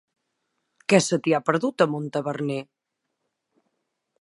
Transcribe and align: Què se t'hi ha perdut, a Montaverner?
Què 0.93 0.99
se 1.07 1.19
t'hi 1.27 1.35
ha 1.37 1.41
perdut, 1.49 1.83
a 1.85 1.89
Montaverner? 1.97 2.59